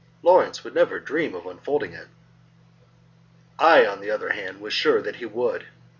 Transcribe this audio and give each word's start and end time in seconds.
Lawrence 0.23 0.63
would 0.63 0.73
never 0.73 0.99
dream 0.99 1.35
of 1.35 1.45
unfolding 1.45 1.93
it." 1.93 2.07
I, 3.59 3.85
on 3.85 4.01
the 4.01 4.09
other 4.09 4.29
hand, 4.29 4.59
was 4.59 4.73
sure 4.73 4.99
that 4.99 5.17
he 5.17 5.27
would. 5.27 5.67